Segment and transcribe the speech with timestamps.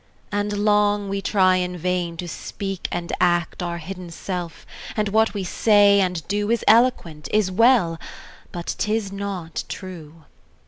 [0.31, 4.65] And long we try in vain to speak and act Our hidden self,
[4.97, 7.99] and what we say and do Is eloquent, is well
[8.51, 10.23] but 'tis not true!